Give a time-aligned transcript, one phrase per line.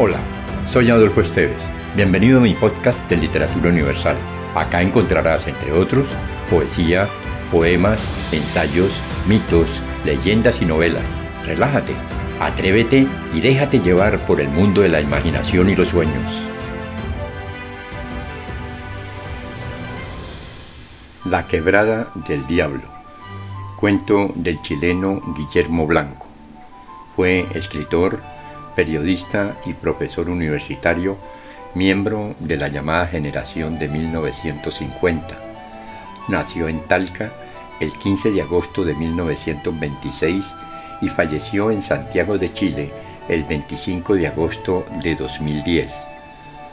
[0.00, 0.20] Hola,
[0.70, 1.60] soy Adolfo Esteves.
[1.96, 4.16] Bienvenido a mi podcast de Literatura Universal.
[4.54, 6.14] Acá encontrarás, entre otros,
[6.48, 7.08] poesía,
[7.50, 8.00] poemas,
[8.30, 11.02] ensayos, mitos, leyendas y novelas.
[11.44, 11.94] Relájate,
[12.38, 16.44] atrévete y déjate llevar por el mundo de la imaginación y los sueños.
[21.24, 22.82] La quebrada del diablo.
[23.80, 26.28] Cuento del chileno Guillermo Blanco.
[27.16, 28.20] Fue escritor,
[28.78, 31.18] periodista y profesor universitario,
[31.74, 35.36] miembro de la llamada generación de 1950.
[36.28, 37.32] Nació en Talca
[37.80, 40.44] el 15 de agosto de 1926
[41.00, 42.92] y falleció en Santiago de Chile
[43.28, 45.90] el 25 de agosto de 2010.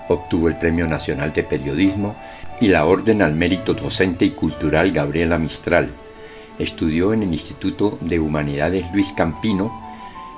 [0.08, 2.16] Obtuvo el Premio Nacional de Periodismo
[2.62, 5.90] y la Orden al Mérito Docente y Cultural Gabriela Mistral.
[6.60, 9.85] Estudió en el Instituto de Humanidades Luis Campino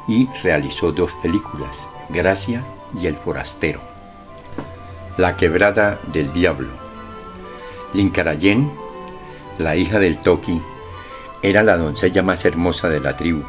[0.07, 1.75] y realizó dos películas,
[2.09, 2.63] Gracia
[2.93, 3.81] y El Forastero.
[5.17, 6.69] La quebrada del diablo.
[7.93, 8.71] Lincarayen,
[9.57, 10.61] la hija del Toki,
[11.41, 13.43] era la doncella más hermosa de la tribu.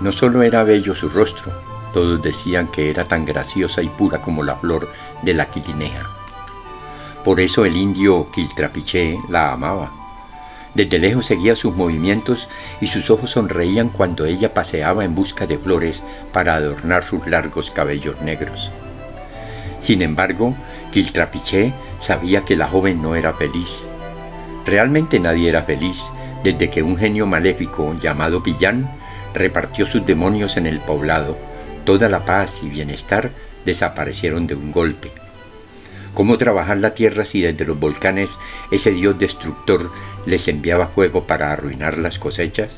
[0.00, 1.52] No solo era bello su rostro,
[1.92, 4.88] todos decían que era tan graciosa y pura como la flor
[5.22, 6.08] de la quilineja.
[7.24, 10.01] Por eso el indio Quiltrapiché la amaba
[10.74, 12.48] desde lejos seguía sus movimientos
[12.80, 17.70] y sus ojos sonreían cuando ella paseaba en busca de flores para adornar sus largos
[17.70, 18.70] cabellos negros.
[19.80, 20.54] Sin embargo,
[20.92, 23.68] Quiltrapiché sabía que la joven no era feliz.
[24.64, 25.98] Realmente nadie era feliz
[26.42, 28.88] desde que un genio maléfico llamado Villán
[29.34, 31.36] repartió sus demonios en el poblado.
[31.84, 33.30] Toda la paz y bienestar
[33.64, 35.10] desaparecieron de un golpe.
[36.14, 38.30] ¿Cómo trabajar la tierra si desde los volcanes
[38.70, 39.90] ese dios destructor
[40.26, 42.70] les enviaba fuego para arruinar las cosechas?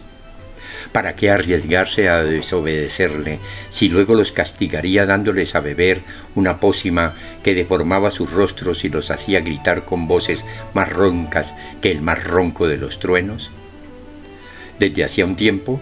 [0.93, 6.01] ¿Para qué arriesgarse a desobedecerle si luego los castigaría dándoles a beber
[6.37, 11.91] una pócima que deformaba sus rostros y los hacía gritar con voces más roncas que
[11.91, 13.51] el más ronco de los truenos?
[14.79, 15.81] Desde hacía un tiempo,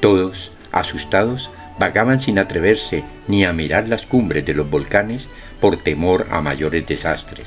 [0.00, 5.28] todos, asustados, vagaban sin atreverse ni a mirar las cumbres de los volcanes
[5.60, 7.46] por temor a mayores desastres.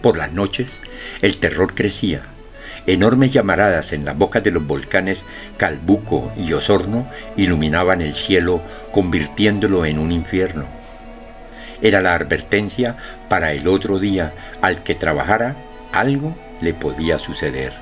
[0.00, 0.80] Por las noches
[1.22, 2.22] el terror crecía.
[2.86, 5.24] Enormes llamaradas en las bocas de los volcanes
[5.56, 7.06] Calbuco y Osorno
[7.36, 8.60] iluminaban el cielo
[8.92, 10.66] convirtiéndolo en un infierno.
[11.80, 12.96] Era la advertencia
[13.28, 15.56] para el otro día al que trabajara
[15.92, 17.72] algo le podía suceder.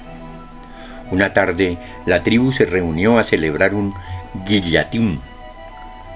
[1.11, 1.77] Una tarde
[2.07, 3.95] la tribu se reunió a celebrar un
[4.47, 5.21] guillatín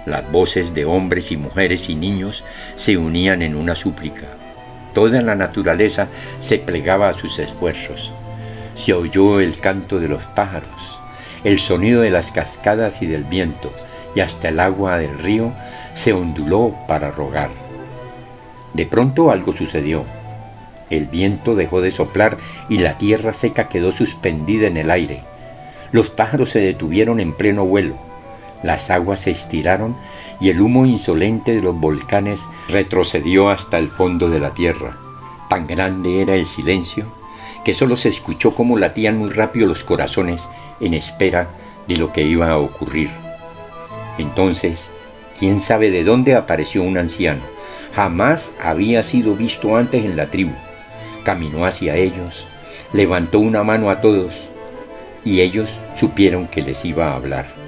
[0.06, 2.44] las voces de hombres y mujeres y niños
[2.76, 4.28] se unían en una súplica.
[4.94, 6.06] Toda la naturaleza
[6.40, 8.12] se plegaba a sus esfuerzos.
[8.76, 11.00] Se oyó el canto de los pájaros,
[11.42, 13.72] el sonido de las cascadas y del viento,
[14.14, 15.52] y hasta el agua del río
[15.96, 17.50] se onduló para rogar.
[18.74, 20.04] De pronto algo sucedió.
[20.88, 22.38] El viento dejó de soplar
[22.68, 25.24] y la tierra seca quedó suspendida en el aire.
[25.90, 28.05] Los pájaros se detuvieron en pleno vuelo.
[28.62, 29.96] Las aguas se estiraron
[30.40, 34.96] y el humo insolente de los volcanes retrocedió hasta el fondo de la tierra.
[35.48, 37.06] Tan grande era el silencio
[37.64, 40.46] que solo se escuchó cómo latían muy rápido los corazones
[40.80, 41.48] en espera
[41.88, 43.10] de lo que iba a ocurrir.
[44.18, 44.90] Entonces,
[45.38, 47.42] quién sabe de dónde apareció un anciano.
[47.94, 50.52] Jamás había sido visto antes en la tribu.
[51.24, 52.46] Caminó hacia ellos,
[52.92, 54.34] levantó una mano a todos
[55.24, 57.65] y ellos supieron que les iba a hablar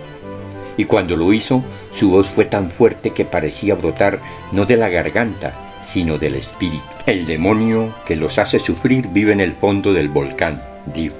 [0.79, 1.63] y cuando lo hizo,
[1.93, 4.21] su voz fue tan fuerte que parecía brotar
[4.53, 5.53] no de la garganta,
[5.85, 6.85] sino del espíritu.
[7.05, 10.63] El demonio que los hace sufrir vive en el fondo del volcán,
[10.95, 11.17] dijo.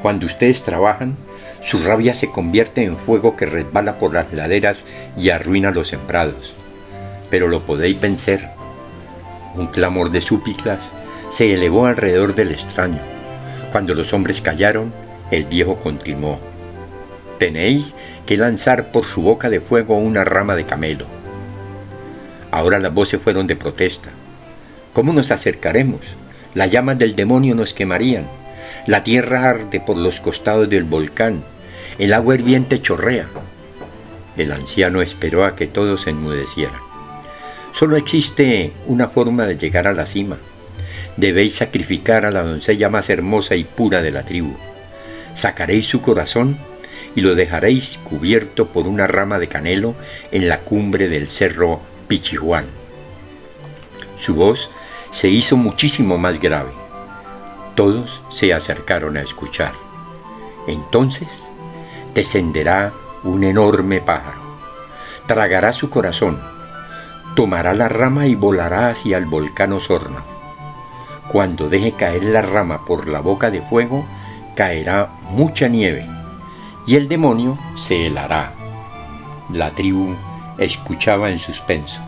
[0.00, 1.16] Cuando ustedes trabajan,
[1.60, 4.84] su rabia se convierte en fuego que resbala por las laderas
[5.16, 6.54] y arruina los sembrados.
[7.28, 8.48] Pero lo podéis vencer.
[9.56, 10.80] Un clamor de súplicas
[11.30, 13.00] se elevó alrededor del extraño.
[13.72, 14.90] Cuando los hombres callaron,
[15.30, 16.38] el viejo continuó.
[17.38, 17.94] Tenéis
[18.26, 21.06] que lanzar por su boca de fuego una rama de camelo.
[22.50, 24.10] Ahora las voces fueron de protesta.
[24.92, 26.00] ¿Cómo nos acercaremos?
[26.54, 28.26] Las llamas del demonio nos quemarían.
[28.86, 31.44] La tierra arde por los costados del volcán.
[31.98, 33.26] El agua hirviente chorrea.
[34.36, 36.80] El anciano esperó a que todos se enmudecieran.
[37.72, 40.38] Solo existe una forma de llegar a la cima.
[41.16, 44.56] Debéis sacrificar a la doncella más hermosa y pura de la tribu.
[45.34, 46.56] Sacaréis su corazón
[47.14, 49.94] y lo dejaréis cubierto por una rama de canelo
[50.30, 52.66] en la cumbre del cerro Pichihuán.
[54.18, 54.70] Su voz
[55.12, 56.70] se hizo muchísimo más grave.
[57.74, 59.72] Todos se acercaron a escuchar.
[60.66, 61.28] Entonces
[62.14, 62.92] descenderá
[63.24, 64.38] un enorme pájaro.
[65.26, 66.40] tragará su corazón,
[67.36, 70.22] tomará la rama y volará hacia el volcán Osorno.
[71.30, 74.06] Cuando deje caer la rama por la boca de fuego,
[74.54, 76.08] caerá mucha nieve
[76.88, 78.54] y el demonio se helará.
[79.52, 80.14] La tribu
[80.56, 82.00] escuchaba en suspenso.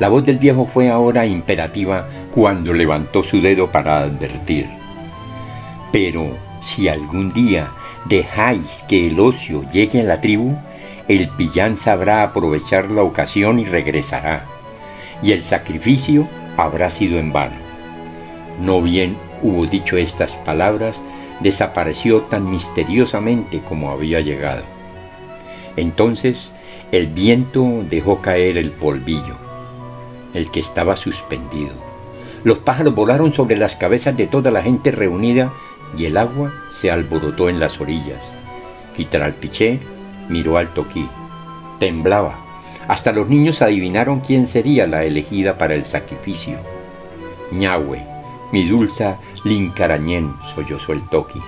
[0.00, 4.68] La voz del viejo fue ahora imperativa cuando levantó su dedo para advertir.
[5.92, 7.68] Pero si algún día
[8.06, 10.56] dejáis que el ocio llegue a la tribu,
[11.06, 14.44] el pillán sabrá aprovechar la ocasión y regresará,
[15.22, 16.26] y el sacrificio
[16.56, 17.56] habrá sido en vano.
[18.60, 20.96] No bien hubo dicho estas palabras,
[21.40, 24.62] desapareció tan misteriosamente como había llegado.
[25.76, 26.52] Entonces
[26.92, 29.36] el viento dejó caer el polvillo,
[30.34, 31.72] el que estaba suspendido.
[32.42, 35.52] Los pájaros volaron sobre las cabezas de toda la gente reunida
[35.96, 38.22] y el agua se alborotó en las orillas.
[38.96, 39.78] Quitaralpiché
[40.28, 41.08] miró al toquí.
[41.78, 42.34] Temblaba.
[42.88, 46.56] Hasta los niños adivinaron quién sería la elegida para el sacrificio.
[47.52, 48.02] Ñahue,
[48.52, 51.40] mi dulza Lincarañén, sollozó el toqui.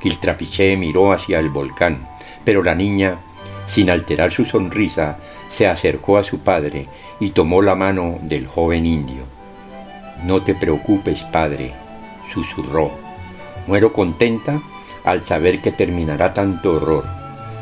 [0.00, 2.08] Quiltrapiché miró hacia el volcán,
[2.44, 3.18] pero la niña,
[3.66, 5.18] sin alterar su sonrisa,
[5.50, 6.88] se acercó a su padre
[7.20, 9.22] y tomó la mano del joven indio.
[10.24, 11.72] No te preocupes, padre,
[12.32, 12.90] susurró.
[13.66, 14.60] Muero contenta
[15.04, 17.04] al saber que terminará tanto horror.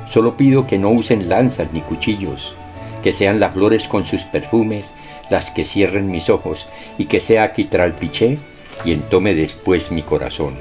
[0.07, 2.55] Solo pido que no usen lanzas ni cuchillos,
[3.03, 4.93] que sean las flores con sus perfumes
[5.31, 6.69] las que cierren mis ojos
[6.99, 8.39] y que sea Quitralpiché
[8.83, 10.55] quien tome después mi corazón.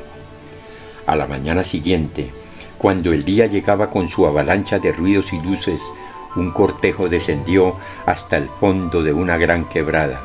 [1.06, 2.32] A la mañana siguiente,
[2.78, 5.82] cuando el día llegaba con su avalancha de ruidos y luces,
[6.36, 7.76] un cortejo descendió
[8.06, 10.22] hasta el fondo de una gran quebrada.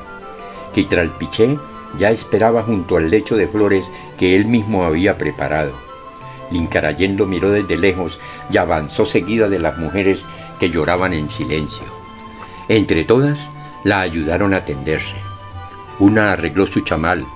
[0.75, 1.59] Quitralpiché
[1.97, 3.85] ya esperaba junto al lecho de flores
[4.19, 5.73] que él mismo había preparado.
[6.51, 8.19] Lincarayén lo miró desde lejos
[8.51, 10.25] y avanzó seguida de las mujeres
[10.59, 11.85] que lloraban en silencio.
[12.69, 13.39] Entre todas,
[13.85, 15.15] la ayudaron a tenderse.
[15.99, 17.27] Una arregló su chamal,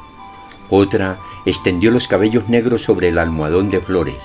[0.74, 4.16] otra extendió los cabellos negros sobre el almohadón de flores.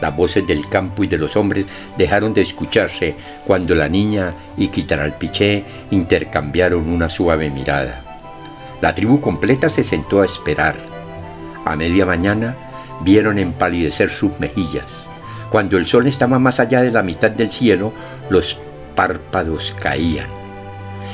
[0.00, 1.66] Las voces del campo y de los hombres
[1.98, 3.14] dejaron de escucharse
[3.46, 8.02] cuando la niña y Quitaralpiché intercambiaron una suave mirada.
[8.80, 10.76] La tribu completa se sentó a esperar.
[11.66, 12.56] A media mañana
[13.02, 15.02] vieron empalidecer sus mejillas.
[15.50, 17.92] Cuando el sol estaba más allá de la mitad del cielo,
[18.30, 18.58] los
[18.94, 20.26] párpados caían.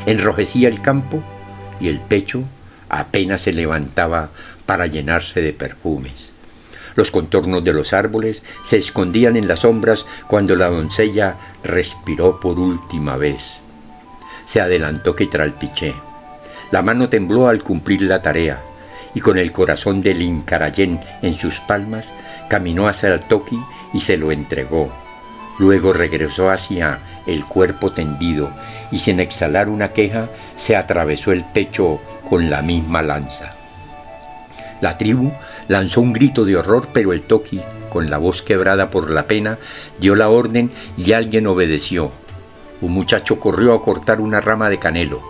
[0.06, 1.20] Enrojecía el campo
[1.80, 2.44] y el pecho
[2.92, 4.28] apenas se levantaba
[4.66, 6.30] para llenarse de perfumes.
[6.94, 12.60] Los contornos de los árboles se escondían en las sombras cuando la doncella respiró por
[12.60, 13.42] última vez.
[14.44, 15.94] Se adelantó Quitralpiché.
[16.70, 18.60] La mano tembló al cumplir la tarea
[19.14, 22.06] y con el corazón del Incarayén en sus palmas
[22.48, 23.58] caminó hacia el toqui
[23.94, 24.92] y se lo entregó.
[25.58, 28.50] Luego regresó hacia el cuerpo tendido
[28.90, 33.54] y sin exhalar una queja se atravesó el pecho con la misma lanza.
[34.80, 35.32] La tribu
[35.68, 39.58] lanzó un grito de horror, pero el toqui, con la voz quebrada por la pena,
[40.00, 42.10] dio la orden y alguien obedeció.
[42.80, 45.22] Un muchacho corrió a cortar una rama de canelo,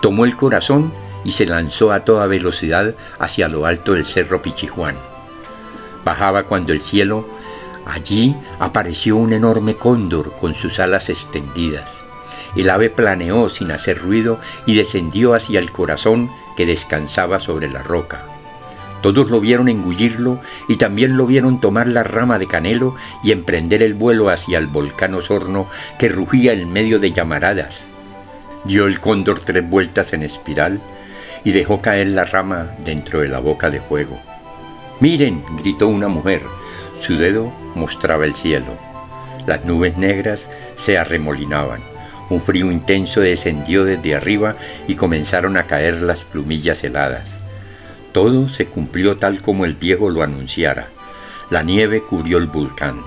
[0.00, 0.92] tomó el corazón
[1.24, 4.96] y se lanzó a toda velocidad hacia lo alto del cerro Pichijuán.
[6.04, 7.28] Bajaba cuando el cielo,
[7.86, 11.98] allí apareció un enorme cóndor con sus alas extendidas.
[12.56, 17.82] El ave planeó sin hacer ruido y descendió hacia el corazón que descansaba sobre la
[17.82, 18.22] roca.
[19.02, 23.82] Todos lo vieron engullirlo y también lo vieron tomar la rama de canelo y emprender
[23.82, 27.82] el vuelo hacia el volcán Osorno que rugía en medio de llamaradas.
[28.64, 30.80] Dio el cóndor tres vueltas en espiral
[31.44, 34.18] y dejó caer la rama dentro de la boca de fuego.
[35.00, 36.40] Miren, gritó una mujer.
[37.04, 38.78] Su dedo mostraba el cielo.
[39.46, 41.82] Las nubes negras se arremolinaban.
[42.30, 44.56] Un frío intenso descendió desde arriba
[44.88, 47.36] y comenzaron a caer las plumillas heladas.
[48.12, 50.88] Todo se cumplió tal como el viejo lo anunciara.
[51.50, 53.02] La nieve cubrió el volcán.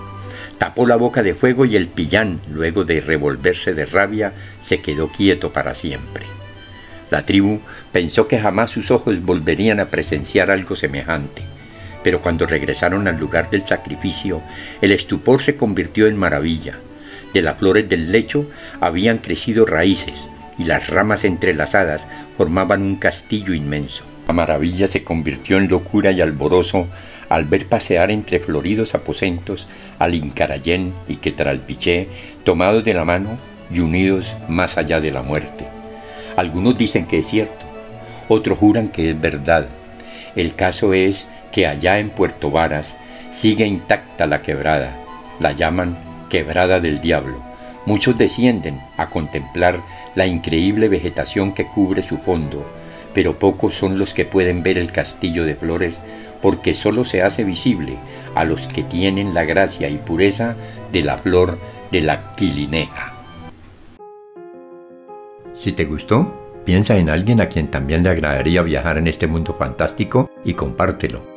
[0.60, 5.08] Tapó la boca de fuego y el pillán, luego de revolverse de rabia, se quedó
[5.08, 6.27] quieto para siempre.
[7.10, 7.62] La tribu
[7.92, 11.42] pensó que jamás sus ojos volverían a presenciar algo semejante,
[12.08, 14.42] pero cuando regresaron al lugar del sacrificio,
[14.80, 16.78] el estupor se convirtió en maravilla.
[17.34, 18.50] De las flores del lecho
[18.80, 24.06] habían crecido raíces y las ramas entrelazadas formaban un castillo inmenso.
[24.26, 26.88] La maravilla se convirtió en locura y alborozo
[27.28, 29.68] al ver pasear entre floridos aposentos
[30.00, 32.08] al Incarayén y Quetralpiché
[32.46, 33.38] tomados de la mano
[33.70, 35.68] y unidos más allá de la muerte.
[36.38, 37.66] Algunos dicen que es cierto,
[38.30, 39.68] otros juran que es verdad.
[40.38, 42.96] El caso es que allá en Puerto Varas
[43.34, 44.96] sigue intacta la quebrada,
[45.39, 45.98] la llaman
[46.30, 47.42] quebrada del diablo,
[47.88, 49.80] Muchos descienden a contemplar
[50.13, 52.66] la increíble vegetación que cubre su fondo,
[53.13, 55.98] pero pocos son los que pueden ver el castillo de flores
[56.42, 57.96] porque solo se hace visible
[58.36, 60.58] a los que tienen la gracia y pureza
[60.92, 61.58] de la flor
[61.89, 63.13] de la quilineja.
[65.56, 69.56] Si te gustó, piensa en alguien a quien también le agradaría viajar en este mundo
[69.58, 71.37] fantástico y compártelo.